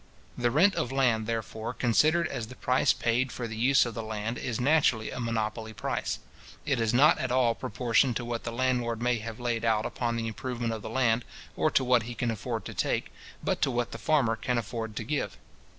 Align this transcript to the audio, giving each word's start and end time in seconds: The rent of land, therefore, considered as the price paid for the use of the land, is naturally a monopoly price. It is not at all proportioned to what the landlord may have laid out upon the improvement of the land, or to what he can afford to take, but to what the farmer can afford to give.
The 0.35 0.49
rent 0.49 0.73
of 0.73 0.91
land, 0.91 1.27
therefore, 1.27 1.75
considered 1.75 2.27
as 2.27 2.47
the 2.47 2.55
price 2.55 2.91
paid 2.91 3.31
for 3.31 3.47
the 3.47 3.55
use 3.55 3.85
of 3.85 3.93
the 3.93 4.01
land, 4.01 4.39
is 4.39 4.59
naturally 4.59 5.11
a 5.11 5.19
monopoly 5.19 5.73
price. 5.73 6.17
It 6.65 6.79
is 6.81 6.91
not 6.91 7.19
at 7.19 7.31
all 7.31 7.53
proportioned 7.53 8.15
to 8.15 8.25
what 8.25 8.43
the 8.43 8.51
landlord 8.51 8.99
may 8.99 9.19
have 9.19 9.39
laid 9.39 9.63
out 9.63 9.85
upon 9.85 10.15
the 10.15 10.25
improvement 10.27 10.73
of 10.73 10.81
the 10.81 10.89
land, 10.89 11.23
or 11.55 11.69
to 11.69 11.83
what 11.83 12.01
he 12.01 12.15
can 12.15 12.31
afford 12.31 12.65
to 12.65 12.73
take, 12.73 13.13
but 13.43 13.61
to 13.61 13.69
what 13.69 13.91
the 13.91 13.99
farmer 13.99 14.35
can 14.35 14.57
afford 14.57 14.95
to 14.95 15.03
give. 15.03 15.37